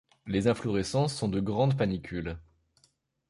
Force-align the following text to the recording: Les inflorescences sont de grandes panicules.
Les 0.25 0.47
inflorescences 0.47 1.15
sont 1.15 1.27
de 1.27 1.39
grandes 1.39 1.77
panicules. 1.77 2.39